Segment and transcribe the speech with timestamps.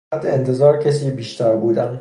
[0.11, 1.89] از حد انتظار کسی بیشتر بودن